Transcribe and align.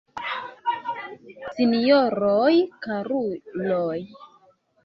Sinjoroj, 1.57 2.57
karuloj! 2.87 4.01